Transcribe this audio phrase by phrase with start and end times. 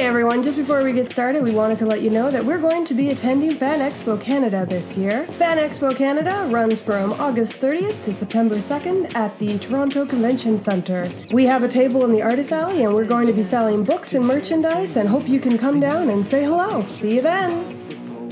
[0.00, 2.56] Hey everyone, just before we get started, we wanted to let you know that we're
[2.56, 5.26] going to be attending Fan Expo Canada this year.
[5.32, 11.10] Fan Expo Canada runs from August 30th to September 2nd at the Toronto Convention Centre.
[11.34, 14.14] We have a table in the Artist Alley and we're going to be selling books
[14.14, 16.86] and merchandise and hope you can come down and say hello.
[16.86, 17.62] See you then!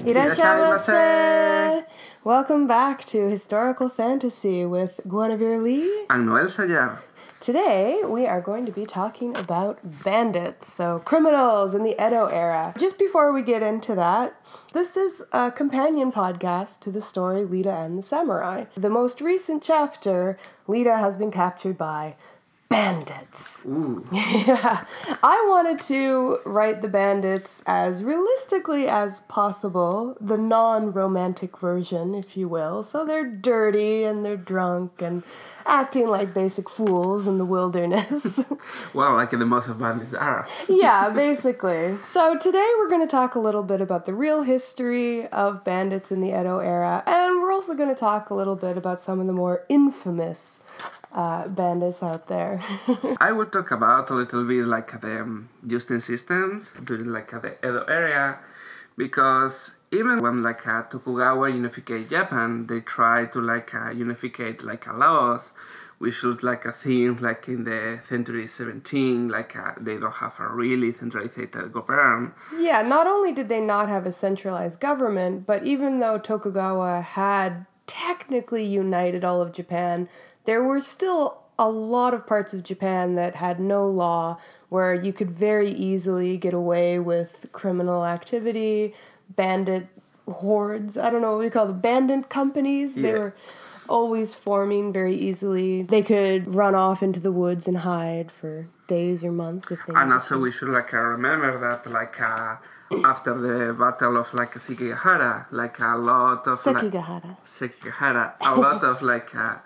[0.06, 1.84] Irasshaimase!
[2.24, 6.06] Welcome back to Historical Fantasy with Guenevere Lee.
[6.08, 7.00] And Noel Sayar.
[7.40, 12.74] Today, we are going to be talking about bandits, so criminals in the Edo era.
[12.76, 14.34] Just before we get into that,
[14.72, 18.64] this is a companion podcast to the story Lita and the Samurai.
[18.76, 22.16] The most recent chapter, Lita has been captured by
[22.68, 23.64] bandits.
[23.66, 24.04] Ooh.
[24.48, 24.84] Yeah.
[25.22, 32.36] I wanted to write the bandits as realistically as possible, the non romantic version, if
[32.36, 32.82] you will.
[32.82, 35.22] So they're dirty and they're drunk and
[35.66, 38.40] acting like basic fools in the wilderness.
[38.94, 40.48] Well, like in the most of bandits are.
[40.68, 41.96] yeah, basically.
[42.06, 46.10] So today we're going to talk a little bit about the real history of bandits
[46.10, 49.20] in the Edo era, and we're also going to talk a little bit about some
[49.20, 50.60] of the more infamous
[51.12, 52.62] uh, bandits out there.
[53.20, 57.56] I would talk about a little bit like the um, justice systems during like the
[57.62, 58.38] Edo area,
[58.96, 64.86] because even when like uh, Tokugawa unified Japan, they try to like uh, unificate like
[64.88, 65.52] uh, laws.
[66.00, 70.38] We should like uh, think like in the century 17, like uh, they don't have
[70.38, 72.34] a really centralized government.
[72.56, 77.66] yeah, not only did they not have a centralized government, but even though Tokugawa had
[77.88, 80.08] technically united all of Japan,
[80.48, 84.38] there were still a lot of parts of Japan that had no law
[84.70, 88.94] where you could very easily get away with criminal activity,
[89.28, 89.88] bandit
[90.26, 90.96] hordes.
[90.96, 92.94] I don't know what we call them, bandit companies.
[92.94, 93.34] They were
[93.90, 95.82] always forming very easily.
[95.82, 99.92] They could run off into the woods and hide for days or months if they
[99.94, 102.56] And also we should like uh, remember that like uh,
[103.04, 107.36] after the battle of like Sekigahara, like a lot of like, Sekigahara.
[107.44, 109.56] Sekigahara, a lot of like uh,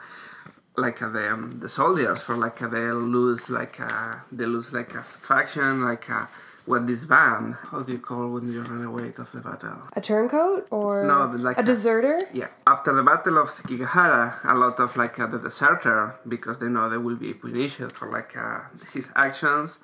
[0.77, 5.03] like the um, the soldiers for like they lose like uh, they lose like a
[5.03, 6.27] faction like uh,
[6.65, 9.83] what this band how do you call when you run away of the battle?
[9.95, 12.19] A turncoat or No, like a a- deserter?
[12.33, 12.49] yeah.
[12.67, 16.89] After the battle of Sekigahara a lot of like uh, the deserter because they know
[16.89, 18.61] they will be punished for like uh,
[18.95, 19.81] his actions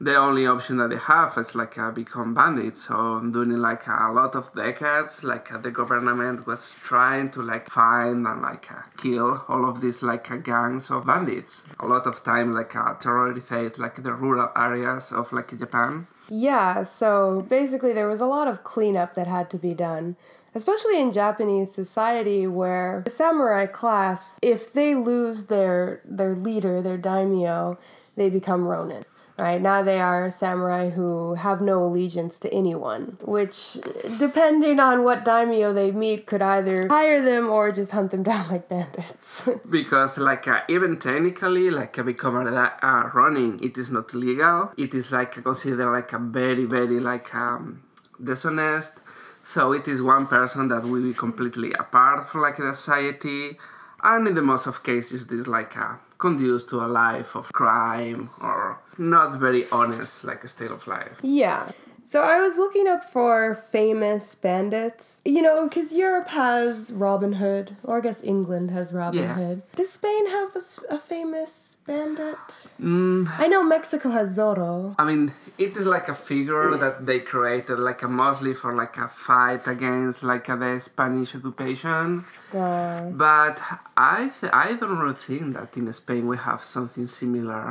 [0.00, 2.84] the only option that they have is like uh, become bandits.
[2.86, 7.68] So during like a lot of decades, like uh, the government was trying to like
[7.68, 11.64] find and like uh, kill all of these like uh, gangs of bandits.
[11.80, 16.06] A lot of time like uh, terrorized like the rural areas of like Japan.
[16.30, 20.14] Yeah, so basically there was a lot of cleanup that had to be done,
[20.54, 26.98] especially in Japanese society where the samurai class, if they lose their their leader, their
[26.98, 27.78] daimyo,
[28.14, 29.04] they become ronin.
[29.38, 29.60] Right?
[29.60, 33.78] Now, they are samurai who have no allegiance to anyone, which,
[34.18, 38.48] depending on what daimyo they meet, could either hire them or just hunt them down
[38.48, 39.48] like bandits.
[39.70, 44.72] because like uh, even technically like uh, become uh, running it is not legal.
[44.76, 47.82] It is like considered like a very very like um,
[48.22, 49.00] dishonest.
[49.44, 53.56] So it is one person that will be completely apart from like the society
[54.02, 58.30] and in the most of cases this like uh, conduce to a life of crime
[58.40, 61.70] or not very honest like a state of life Yeah.
[62.08, 65.20] So I was looking up for famous bandits.
[65.26, 69.34] You know, because Europe has Robin Hood, or I guess England has Robin Yeah.
[69.34, 69.62] Hood.
[69.76, 70.56] Does Spain have
[70.88, 72.44] a famous bandit?
[72.80, 74.94] mm, I know Mexico has Zorro.
[74.98, 78.96] I mean, it is like a figure that they created, like a mostly for like
[78.96, 82.24] a fight against like uh, the Spanish occupation.
[82.54, 83.60] Uh, But
[83.96, 87.64] I th- I don't really think that in Spain we have something similar.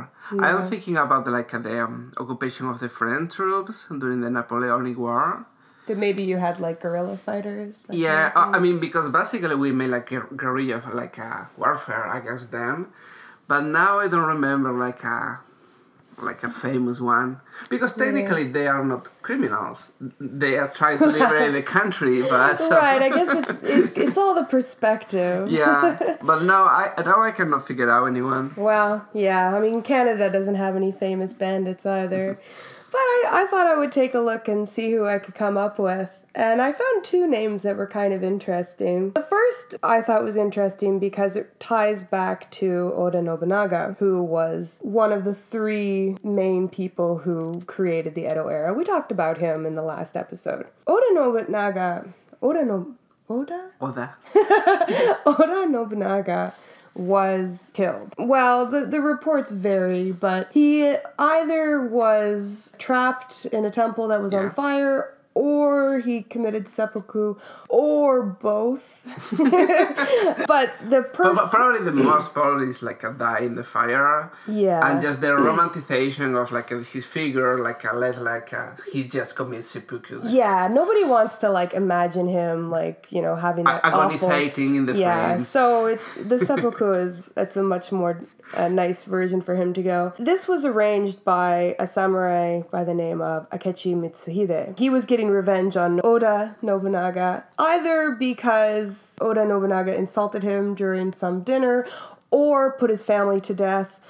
[0.46, 4.96] I'm thinking about like uh, the um, occupation of the French troops during the Napoleonic
[4.98, 5.46] War.
[5.86, 7.82] that maybe you had like guerrilla fighters.
[7.90, 12.50] Yeah, uh, I mean because basically we made like a guerrilla like a warfare against
[12.52, 12.92] them,
[13.46, 15.40] but now I don't remember like a
[16.20, 17.40] like a famous one
[17.70, 19.92] because technically they are not criminals.
[20.20, 24.18] They are trying to liberate the country, but so- Right, I guess it's it, it's
[24.18, 25.48] all the perspective.
[25.62, 28.52] yeah, but now I now I cannot figure out anyone.
[28.56, 32.38] Well, yeah, I mean, Canada doesn't have any famous bandits either.
[32.90, 35.56] But I, I thought I would take a look and see who I could come
[35.56, 36.26] up with.
[36.34, 39.12] And I found two names that were kind of interesting.
[39.12, 44.78] The first I thought was interesting because it ties back to Oda Nobunaga, who was
[44.82, 48.72] one of the three main people who created the Edo era.
[48.72, 50.66] We talked about him in the last episode.
[50.86, 52.12] Oda Nobunaga.
[52.40, 52.94] Oda no.
[53.28, 53.70] Oda?
[53.80, 54.16] Oda.
[55.26, 56.54] Oda Nobunaga
[56.94, 58.14] was killed.
[58.18, 64.32] Well, the, the reports vary, but he either was trapped in a temple that was
[64.32, 64.40] Yeah.
[64.40, 67.36] on fire or he committed seppuku
[67.68, 69.06] or both.
[70.52, 74.32] but the person but probably the most probably is like a die in the fire.
[74.48, 74.90] Yeah.
[74.90, 79.36] And just the romanticization of like his figure, like a less like a, he just
[79.36, 80.22] commits seppuku.
[80.24, 84.28] Yeah, nobody wants to like imagine him like you know having that awful.
[84.28, 85.02] Agonizating in the fire.
[85.02, 85.48] Yeah, flames.
[85.48, 88.24] so it's the seppuku is it's a much more
[88.54, 90.12] uh, nice version for him to go.
[90.18, 94.78] This was arranged by a samurai by the name of Akechi Mitsuhide.
[94.78, 101.42] He was getting revenge on Oda Nobunaga either because Oda Nobunaga insulted him during some
[101.42, 101.86] dinner
[102.30, 104.00] or put his family to death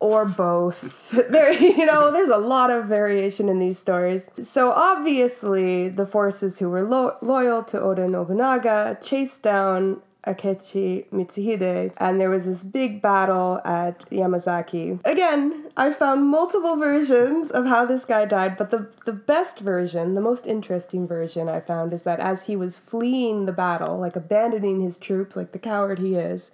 [0.00, 1.10] or both.
[1.30, 4.30] there, you know, there's a lot of variation in these stories.
[4.38, 11.92] So obviously, the forces who were lo- loyal to Oda Nobunaga chased down Akechi Mitsuhide,
[11.98, 15.04] and there was this big battle at Yamazaki.
[15.04, 20.14] Again, I found multiple versions of how this guy died, but the, the best version,
[20.14, 24.16] the most interesting version I found, is that as he was fleeing the battle, like
[24.16, 26.50] abandoning his troops, like the coward he is,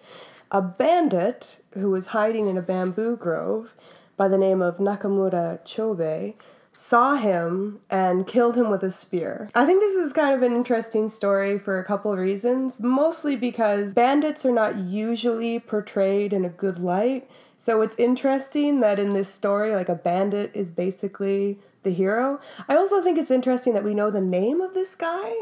[0.51, 3.75] a bandit who was hiding in a bamboo grove
[4.17, 6.35] by the name of Nakamura Chobei
[6.73, 9.49] saw him and killed him with a spear.
[9.55, 13.37] I think this is kind of an interesting story for a couple of reasons, mostly
[13.37, 17.29] because bandits are not usually portrayed in a good light.
[17.59, 22.41] So it's interesting that in this story like a bandit is basically the hero.
[22.69, 25.33] I also think it's interesting that we know the name of this guy.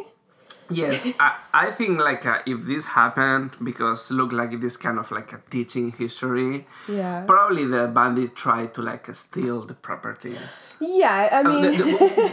[0.71, 4.99] Yes, I, I think like uh, if this happened because look like it is kind
[4.99, 6.67] of like a teaching history.
[6.89, 7.25] Yeah.
[7.27, 10.75] Probably the bandit tried to like steal the properties.
[10.81, 11.77] Yeah, I mean The-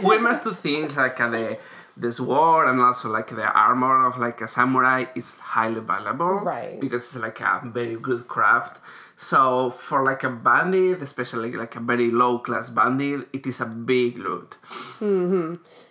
[0.08, 1.58] we must do things like uh, the
[1.98, 6.40] the sword and also like the armor of like a samurai is highly valuable.
[6.40, 6.78] Right.
[6.78, 8.80] Because it's like a very good craft.
[9.16, 13.64] So for like a bandit, especially like a very low class bandit, it is a
[13.66, 14.58] big loot.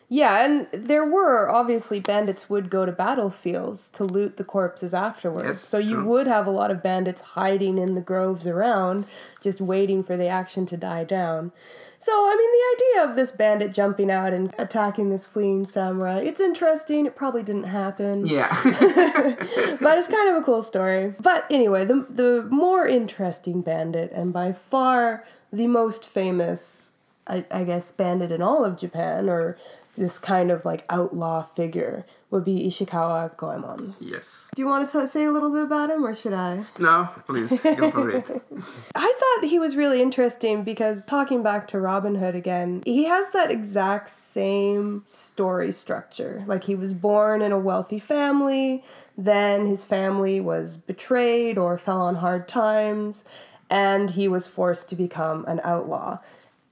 [0.08, 5.48] Yeah, and there were obviously bandits would go to battlefields to loot the corpses afterwards.
[5.48, 6.06] Yes, so you true.
[6.06, 9.06] would have a lot of bandits hiding in the groves around,
[9.42, 11.52] just waiting for the action to die down.
[11.98, 16.20] So, I mean, the idea of this bandit jumping out and attacking this fleeing samurai,
[16.20, 17.08] it's interesting.
[17.08, 18.56] It probably didn't happen Yeah.
[18.64, 21.16] but it's kind of a cool story.
[21.20, 26.92] But anyway, the the more interesting bandit, and by far the most famous,
[27.26, 29.58] I, I guess, bandit in all of Japan, or
[29.98, 33.96] this kind of like outlaw figure, would be Ishikawa Goemon.
[34.00, 34.50] yes.
[34.56, 36.66] Do you want to t- say a little bit about him, or should I?
[36.80, 38.26] No, please go for it.
[38.96, 43.32] I thought he was really interesting because talking back to Robin Hood again, he has
[43.32, 46.44] that exact same story structure.
[46.46, 48.84] Like he was born in a wealthy family,
[49.18, 53.24] then his family was betrayed or fell on hard times,
[53.70, 56.20] and he was forced to become an outlaw.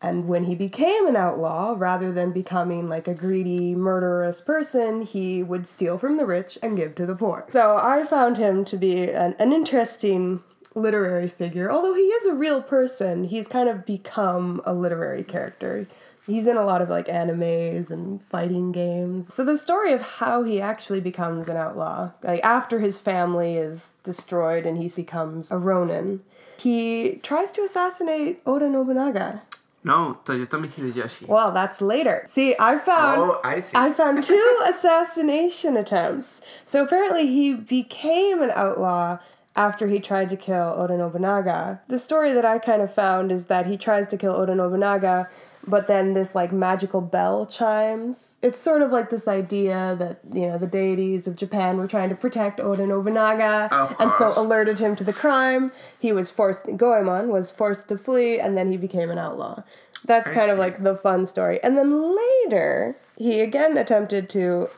[0.03, 5.41] And when he became an outlaw, rather than becoming like a greedy, murderous person, he
[5.41, 7.45] would steal from the rich and give to the poor.
[7.49, 10.43] So I found him to be an, an interesting
[10.75, 11.71] literary figure.
[11.71, 15.87] Although he is a real person, he's kind of become a literary character.
[16.25, 19.33] He's in a lot of like animes and fighting games.
[19.33, 23.93] So the story of how he actually becomes an outlaw, like after his family is
[24.03, 26.21] destroyed and he becomes a ronin,
[26.57, 29.43] he tries to assassinate Oda Nobunaga.
[29.83, 31.27] No, Toyotomi Hideyoshi.
[31.27, 32.25] Well, that's later.
[32.27, 33.71] See, I found Oh, I see.
[33.75, 36.41] I found two assassination attempts.
[36.65, 39.19] So apparently he became an outlaw
[39.55, 41.81] after he tried to kill Oda Nobunaga.
[41.87, 45.29] The story that I kind of found is that he tries to kill Oda Nobunaga,
[45.65, 48.35] but then this like magical bell chimes.
[48.41, 52.09] It's sort of like this idea that, you know, the deities of Japan were trying
[52.09, 55.71] to protect Oda Nobunaga and so alerted him to the crime.
[55.99, 59.63] He was forced Goemon was forced to flee and then he became an outlaw.
[60.05, 61.61] That's kind of like the fun story.
[61.63, 64.69] And then later, he again attempted to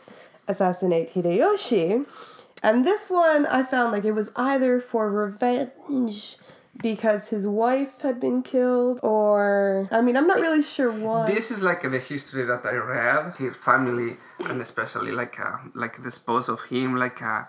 [0.47, 2.05] assassinate Hideyoshi.
[2.61, 6.37] And this one, I found like it was either for revenge
[6.81, 11.27] because his wife had been killed, or I mean, I'm not really sure why.
[11.31, 13.35] This is like the history that I read.
[13.37, 17.43] His family, and especially like uh, like the spouse of him, like uh,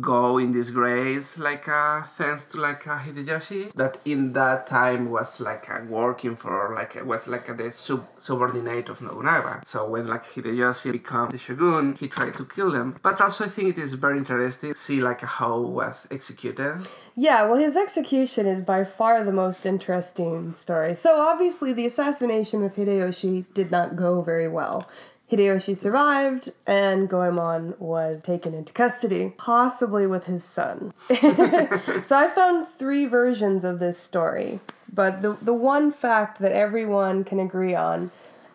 [0.00, 3.72] go in disgrace, like uh, thanks to like uh, Hideyoshi.
[3.74, 8.88] That in that time was like uh, working for like was like the sub- subordinate
[8.88, 9.62] of Nobunaga.
[9.66, 12.96] So when like Hideyoshi became the shogun, he tried to kill them.
[13.02, 16.86] But also I think it is very interesting to see like how was executed.
[17.14, 20.94] Yeah, well, his execution is by far the most interesting story.
[20.94, 24.88] So, obviously, the assassination with Hideyoshi did not go very well.
[25.30, 30.92] Hideyoshi survived, and Goemon was taken into custody, possibly with his son.
[31.08, 34.60] so I found three versions of this story,
[34.92, 38.10] but the, the one fact that everyone can agree on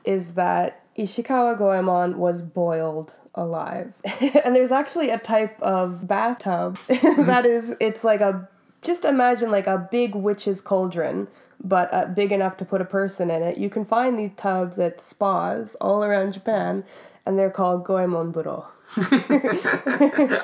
[0.06, 3.94] is that Ishikawa Goemon was boiled alive.
[4.44, 8.48] and there's actually a type of bathtub that is, it's like a,
[8.82, 11.28] just imagine like a big witch's cauldron
[11.64, 13.58] but uh, big enough to put a person in it.
[13.58, 16.84] You can find these tubs at spas all around Japan,
[17.26, 18.66] and they're called goemon buro.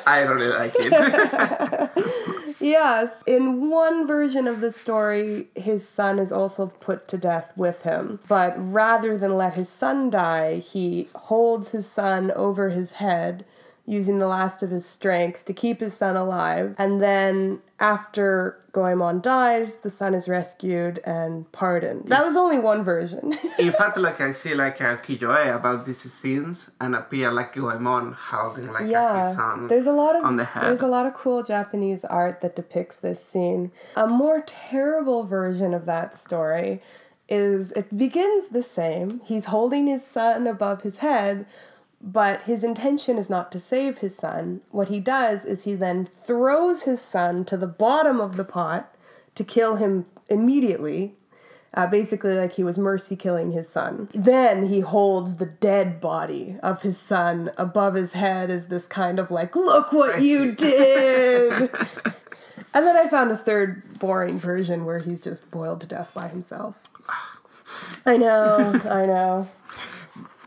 [0.06, 2.56] I really like it.
[2.60, 7.84] yes, in one version of the story, his son is also put to death with
[7.84, 8.20] him.
[8.28, 13.46] But rather than let his son die, he holds his son over his head
[13.86, 16.74] using the last of his strength to keep his son alive.
[16.78, 22.08] And then after Goemon dies, the son is rescued and pardoned.
[22.08, 23.38] That was only one version.
[23.60, 28.16] In fact, like I see like a Kiyoe about these scenes and appear like Goemon
[28.18, 30.64] holding like yeah, his son there's a lot of on the head.
[30.64, 33.72] there's a lot of cool Japanese art that depicts this scene.
[33.98, 36.82] A more terrible version of that story
[37.28, 39.20] is it begins the same.
[39.26, 41.46] He's holding his son above his head
[42.06, 44.60] but his intention is not to save his son.
[44.72, 48.94] What he does is he then throws his son to the bottom of the pot
[49.36, 51.16] to kill him immediately.
[51.74, 54.10] Uh, basically, like he was mercy killing his son.
[54.14, 59.18] Then he holds the dead body of his son above his head as this kind
[59.18, 61.52] of like, look what you did!
[62.74, 66.28] and then I found a third boring version where he's just boiled to death by
[66.28, 66.84] himself.
[68.06, 69.48] I know, I know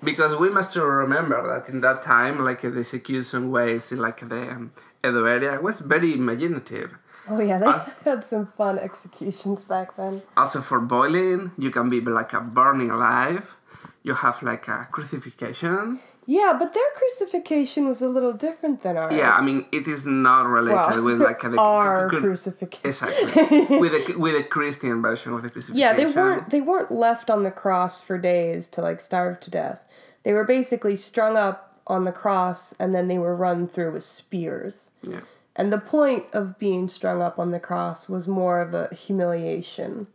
[0.02, 4.50] because we must remember that in that time, like the execution ways in like the
[4.50, 4.72] um,
[5.04, 6.96] Edo area was very imaginative.
[7.28, 10.22] Oh yeah, they had some fun executions back then.
[10.36, 13.56] Also for boiling, you can be like a burning alive.
[14.02, 16.00] You have like a crucifixion.
[16.26, 19.14] Yeah, but their crucifixion was a little different than ours.
[19.14, 22.80] Yeah, I mean it is not related well, with like the our cru- crucifixion.
[22.84, 25.78] Exactly, with a with a Christian version of the crucifixion.
[25.78, 29.50] Yeah, they weren't they weren't left on the cross for days to like starve to
[29.50, 29.84] death.
[30.24, 34.04] They were basically strung up on the cross and then they were run through with
[34.04, 34.92] spears.
[35.02, 35.20] Yeah.
[35.54, 40.08] And the point of being strung up on the cross was more of a humiliation.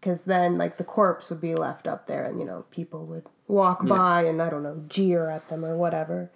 [0.00, 3.24] Because then, like, the corpse would be left up there and, you know, people would
[3.48, 3.88] walk yeah.
[3.88, 6.30] by and, I don't know, jeer at them or whatever.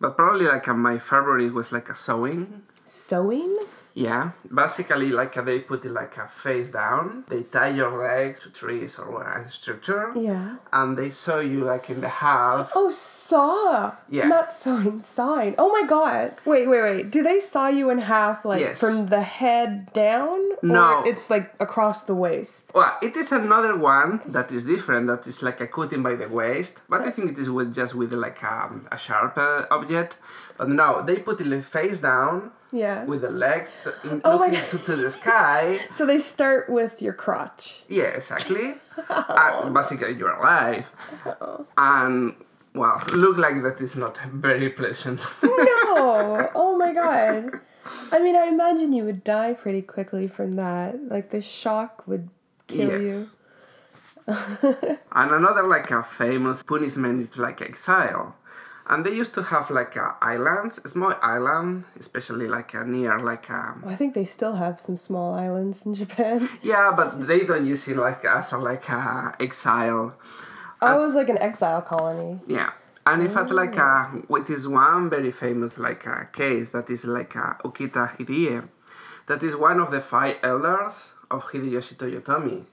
[0.00, 2.62] But probably, like, uh, my favorite was, like, a sewing.
[2.84, 3.56] Sewing?
[3.94, 7.24] Yeah, basically, like they put it like a face down.
[7.28, 10.12] They tie your legs to trees or a structure.
[10.16, 10.56] Yeah.
[10.72, 12.72] And they sew you like in the half.
[12.74, 13.92] Oh, saw.
[14.08, 14.28] Yeah.
[14.28, 15.54] Not sewing, sign.
[15.58, 16.34] Oh my god.
[16.44, 17.10] Wait, wait, wait.
[17.10, 18.80] Do they saw you in half, like yes.
[18.80, 20.40] from the head down?
[20.62, 21.02] No.
[21.04, 22.70] it's like across the waist.
[22.74, 25.06] Well, it is another one that is different.
[25.08, 27.94] That is like a cutting by the waist, but I think it is with just
[27.94, 30.16] with like a, um, a sharp uh, object.
[30.56, 33.04] But no, they put it face down yeah.
[33.04, 33.72] With the legs
[34.24, 35.78] oh looking to, to the sky.
[35.92, 37.84] So they start with your crotch.
[37.88, 38.74] Yeah, exactly.
[39.10, 39.70] oh.
[39.74, 40.90] basically, you're alive.
[41.26, 41.66] Oh.
[41.76, 42.34] And,
[42.74, 45.20] well, look like that is not very pleasant.
[45.42, 46.48] no!
[46.54, 47.60] Oh my god.
[48.10, 51.08] I mean, I imagine you would die pretty quickly from that.
[51.08, 52.28] Like, the shock would
[52.66, 53.28] kill yes.
[54.26, 54.98] you.
[55.12, 58.36] and another, like, a famous punishment is like exile
[58.92, 63.18] and they used to have like uh, islands, a small island, especially like uh, near
[63.18, 63.48] like.
[63.50, 66.48] Um, I think they still have some small islands in Japan.
[66.62, 70.14] Yeah, but they don't use it like as a like uh, exile.
[70.82, 72.40] Oh, it was like an exile colony.
[72.46, 72.72] Yeah.
[73.06, 73.34] And in oh.
[73.34, 74.08] fact, like, uh,
[74.46, 78.68] this one very famous, like, uh, case that is like uh, Ukita Hideie,
[79.26, 82.64] that is one of the five elders of Hideyoshi Toyotomi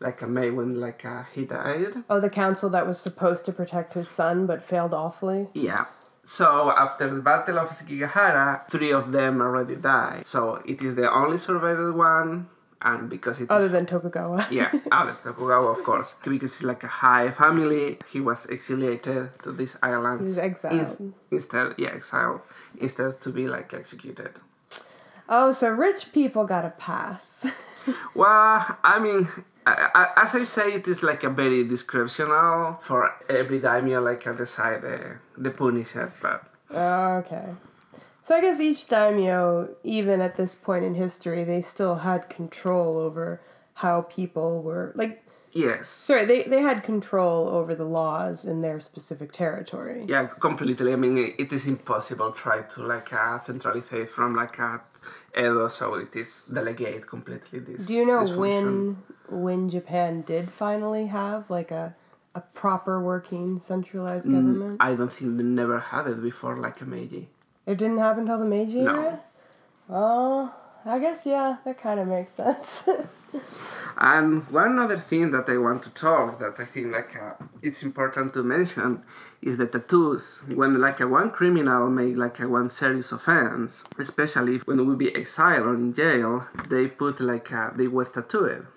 [0.00, 2.04] like a May when like uh, he died.
[2.08, 5.48] Oh, the council that was supposed to protect his son but failed awfully.
[5.54, 5.86] Yeah.
[6.24, 10.26] So after the Battle of Sekigahara, three of them already died.
[10.26, 12.48] So it is the only survived one,
[12.82, 14.46] and because it other is, than Tokugawa.
[14.50, 17.98] yeah, other Tokugawa of course, because it's like a high family.
[18.12, 20.20] He was exiliated to these islands.
[20.20, 21.74] He was exiled in, instead.
[21.78, 22.42] Yeah, exiled
[22.78, 24.32] instead to be like executed.
[25.30, 27.50] Oh, so rich people got a pass.
[28.14, 29.28] well, I mean,
[30.16, 34.82] as I say, it is like a very descriptional for every daimyo, like I decide
[34.82, 36.44] the, the Punisher, but.
[36.70, 37.54] Okay.
[38.22, 42.98] So I guess each daimyo, even at this point in history, they still had control
[42.98, 43.40] over
[43.74, 45.24] how people were like.
[45.52, 45.88] Yes.
[45.88, 50.04] Sorry, they, they had control over the laws in their specific territory.
[50.06, 50.92] Yeah, completely.
[50.92, 54.82] I mean, it is impossible try to like uh, centralize from like a
[55.36, 57.86] Edo, so it is delegate completely this.
[57.86, 61.94] Do you know when when Japan did finally have like a
[62.34, 64.32] a proper working centralized Mm.
[64.32, 64.76] government.
[64.80, 67.28] I don't think they never had it before, like a Meiji.
[67.66, 68.94] It didn't happen till the Meiji No.
[69.00, 69.20] era?
[69.90, 70.54] Oh,
[70.84, 72.88] I guess, yeah, that kind of makes sense.
[74.00, 77.82] And one other thing that I want to talk that I think like uh, it's
[77.82, 79.02] important to mention
[79.42, 80.42] is the tattoos.
[80.46, 85.14] When like a one criminal make like a one serious offense, especially when we be
[85.16, 88.68] exiled or in jail, they put like a, they was tattooed,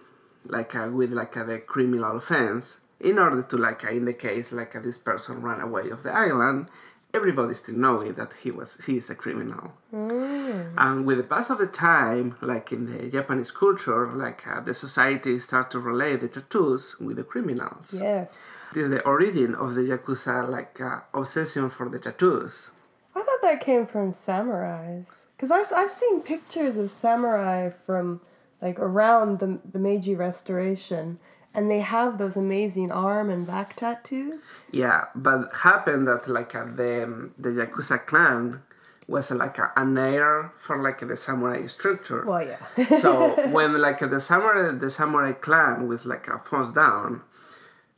[0.46, 4.14] like uh, with like a, the criminal offense, in order to like uh, in the
[4.14, 6.68] case like uh, this person ran away of the island,
[7.14, 9.74] everybody still knowing that he was he is a criminal.
[9.92, 14.74] And with the pass of the time, like in the Japanese culture, like uh, the
[14.74, 17.94] society start to relate the tattoos with the criminals.
[17.94, 18.64] yes.
[18.74, 22.72] This is the origin of the yakuza like uh, obsession for the tattoos.
[23.16, 25.26] I thought that came from samurais.
[25.36, 28.22] Because I've, I've seen pictures of samurai from
[28.62, 31.20] like around the, the Meiji Restoration,
[31.54, 34.48] and they have those amazing arm and back tattoos.
[34.72, 38.62] Yeah, but happened that like uh, the um, the yakuza clan
[39.08, 42.24] was like a, an heir for like the samurai structure.
[42.26, 43.00] Well, yeah.
[43.00, 47.22] so when like the samurai the samurai clan was like uh, falls down,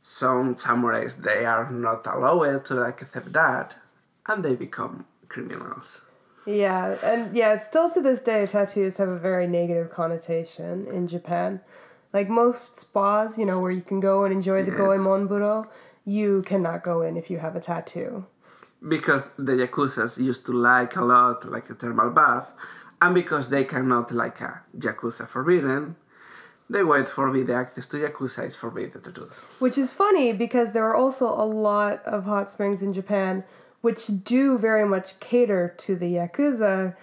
[0.00, 3.76] some samurais they are not allowed to like accept that,
[4.26, 6.00] and they become criminals.
[6.46, 11.60] Yeah, and yeah, still to this day, tattoos have a very negative connotation in Japan.
[12.14, 14.80] Like most spas, you know, where you can go and enjoy the Yes.
[14.80, 15.66] goemon
[16.06, 18.24] you cannot go in if you have a tattoo.
[18.86, 22.52] because the yakuzas used to like a lot like a thermal bath
[23.00, 25.96] and because they cannot like a yakuza forbidden
[26.68, 29.26] they wait forbid the access to yakuza is forbidden to do
[29.58, 33.42] Which is funny because there are also a lot of hot springs in Japan
[33.80, 34.02] which
[34.34, 36.94] do very much cater to the yakuza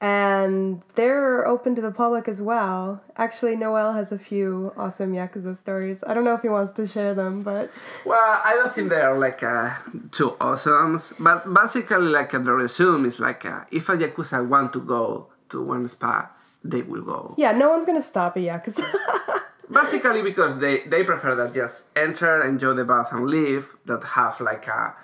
[0.00, 3.02] and they're open to the public as well.
[3.16, 6.02] Actually, Noel has a few awesome yakuza stories.
[6.06, 7.70] I don't know if he wants to share them, but
[8.04, 9.70] well i don't think they are like uh,
[10.10, 14.80] too awesome but basically like the resume is like uh, if a yakuza want to
[14.80, 16.30] go to one spa
[16.64, 18.84] they will go yeah, no one's gonna stop a yakuza.
[19.72, 24.40] basically because they they prefer that just enter enjoy the bath and leave that have
[24.40, 24.94] like a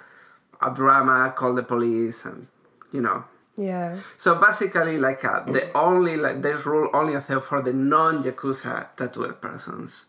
[0.62, 2.49] a drama call the police and
[2.93, 3.25] you know
[3.56, 4.00] yeah.
[4.19, 8.88] So basically, like uh, the only like this rule only applies for the non yakuza
[8.97, 10.04] tattooed persons.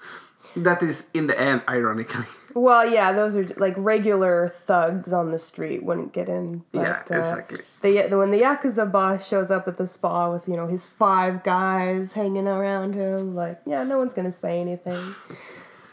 [0.55, 2.25] That is in the end, ironically.
[2.53, 6.63] Well, yeah, those are like regular thugs on the street wouldn't get in.
[6.71, 7.61] But, yeah, uh, exactly.
[7.81, 11.43] the when the yakuza boss shows up at the spa with you know his five
[11.43, 15.13] guys hanging around him, like yeah, no one's gonna say anything.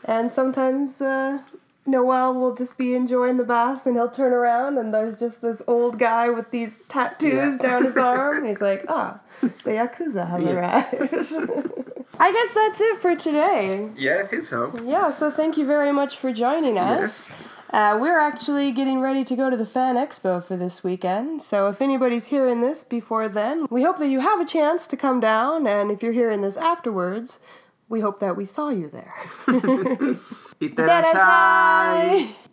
[0.07, 1.41] and sometimes uh,
[1.87, 5.63] Noel will just be enjoying the bath, and he'll turn around, and there's just this
[5.67, 7.59] old guy with these tattoos Yeah.
[7.59, 10.53] down his arm, and he's like, ah, the yakuza have Yeah.
[10.53, 10.95] arrived.
[12.21, 13.91] I guess that's it for today.
[13.97, 14.73] Yeah, I think so.
[14.85, 17.29] Yeah, so thank you very much for joining us.
[17.29, 17.31] Yes.
[17.71, 21.69] Uh, we're actually getting ready to go to the Fan Expo for this weekend, so
[21.69, 25.19] if anybody's hearing this before then, we hope that you have a chance to come
[25.19, 27.41] down, and if you're hearing this afterwards,
[27.89, 29.15] we hope that we saw you there.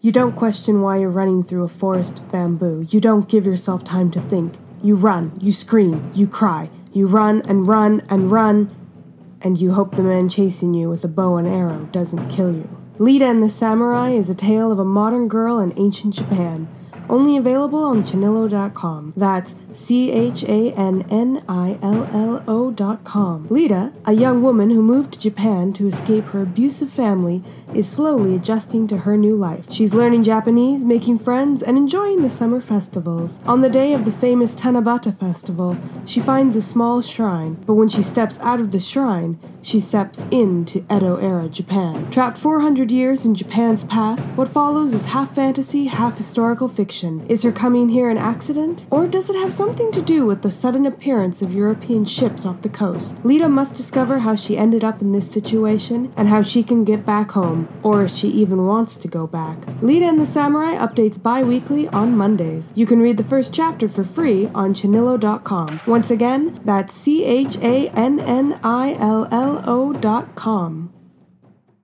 [0.02, 2.88] You don't question why you're running through a forest of bamboo.
[2.90, 4.56] You don't give yourself time to think.
[4.82, 8.76] You run, you scream, you cry, you run and run and run,
[9.42, 12.68] and you hope the man chasing you with a bow and arrow doesn't kill you.
[12.98, 16.68] Lita and the Samurai is a tale of a modern girl in ancient Japan.
[17.10, 19.14] Only available on Channillo.com.
[19.16, 22.04] That's C H A N N I L
[22.48, 23.48] L com.
[23.50, 28.36] Lita, a young woman who moved to Japan to escape her abusive family, is slowly
[28.36, 29.72] adjusting to her new life.
[29.72, 33.40] She's learning Japanese, making friends, and enjoying the summer festivals.
[33.46, 37.88] On the day of the famous Tanabata Festival, she finds a small shrine, but when
[37.88, 42.10] she steps out of the shrine, she steps into Edo era Japan.
[42.10, 47.26] Trapped 400 years in Japan's past, what follows is half fantasy, half historical fiction.
[47.30, 48.86] Is her coming here an accident?
[48.90, 52.64] Or does it have something to do with the sudden appearance of European ships off
[52.64, 53.24] the coast?
[53.24, 57.06] Lita must discover how she ended up in this situation and how she can get
[57.06, 59.60] back home, or if she even wants to go back.
[59.84, 62.74] Lita and the Samurai updates bi weekly on Mondays.
[62.76, 65.82] You can read the first chapter for free on Channillo.com.
[65.86, 70.92] Once again, that's C H A N N I L L O.com.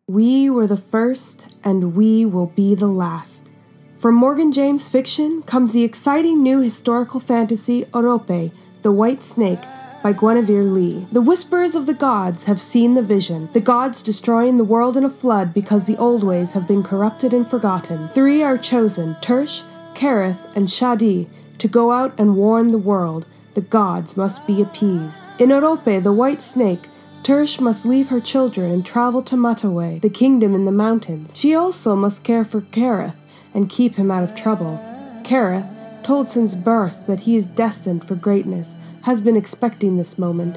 [0.07, 3.51] We were the first, and we will be the last.
[3.97, 8.51] From Morgan James Fiction comes the exciting new historical fantasy Orope,
[8.83, 9.61] The White Snake,
[10.03, 11.07] by Guenevere Lee.
[11.11, 15.03] The Whisperers of the Gods have seen the vision, the gods destroying the world in
[15.03, 18.07] a flood because the old ways have been corrupted and forgotten.
[18.09, 19.63] Three are chosen, Tersh,
[19.95, 23.25] Kareth, and Shadi, to go out and warn the world.
[23.55, 25.23] The gods must be appeased.
[25.39, 26.87] In Orope, The White Snake,
[27.23, 31.35] Tersh must leave her children and travel to Mataway, the kingdom in the mountains.
[31.35, 33.23] She also must care for Kareth
[33.57, 34.79] and keep him out of trouble.
[35.23, 40.55] Kareth, told since birth that he is destined for greatness, has been expecting this moment.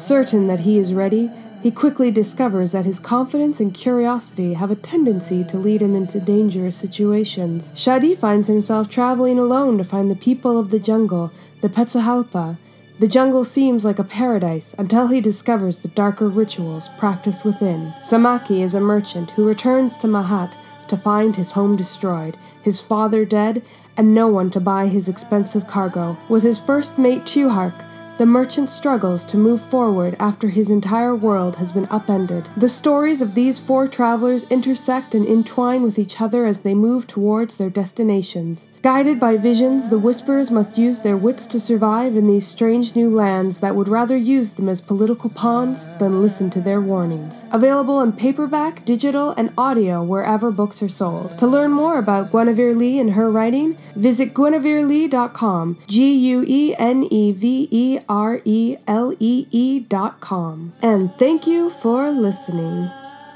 [0.00, 1.30] Certain that he is ready,
[1.62, 6.20] he quickly discovers that his confidence and curiosity have a tendency to lead him into
[6.20, 7.72] dangerous situations.
[7.74, 11.30] Shadi finds himself traveling alone to find the people of the jungle,
[11.60, 12.56] the Petsahalpa.
[12.98, 17.92] The jungle seems like a paradise until he discovers the darker rituals practiced within.
[18.02, 20.54] Samaki is a merchant who returns to Mahat
[20.88, 23.62] to find his home destroyed, his father dead,
[23.96, 26.16] and no one to buy his expensive cargo.
[26.28, 27.84] With his first mate Tuhark,
[28.18, 32.48] the merchant struggles to move forward after his entire world has been upended.
[32.56, 37.06] The stories of these four travelers intersect and entwine with each other as they move
[37.06, 38.68] towards their destinations.
[38.82, 43.10] Guided by visions, the Whisperers must use their wits to survive in these strange new
[43.10, 47.44] lands that would rather use them as political pawns than listen to their warnings.
[47.50, 51.36] Available in paperback, digital, and audio wherever books are sold.
[51.38, 55.78] To learn more about Guenevere Lee and her writing, visit gueneverelee.com.
[55.88, 60.72] G U E N E V E R E L E E.com.
[60.82, 62.90] And thank you for listening.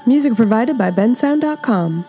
[0.05, 2.05] Music provided by bensound.com.